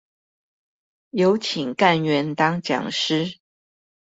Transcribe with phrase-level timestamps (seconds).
[1.11, 3.35] 有請幹員當講師